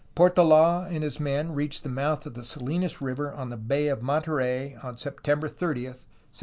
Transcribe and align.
Portold 0.15 0.87
and 0.91 1.03
his 1.03 1.19
men 1.19 1.51
reached 1.51 1.83
the 1.83 1.87
mouth 1.87 2.25
of 2.25 2.33
the 2.33 2.43
Salinas 2.43 2.95
Eiver 2.95 3.37
on 3.37 3.51
the 3.51 3.55
Bay 3.55 3.87
of 3.87 4.01
Monterey 4.01 4.75
on 4.81 4.97
September 4.97 5.47
30, 5.47 5.81
1769. 5.89 6.03